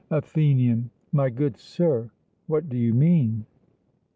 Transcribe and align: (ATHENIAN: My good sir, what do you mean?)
(ATHENIAN: 0.09 0.89
My 1.11 1.29
good 1.29 1.57
sir, 1.57 2.09
what 2.47 2.67
do 2.69 2.75
you 2.75 2.91
mean?) 2.91 3.45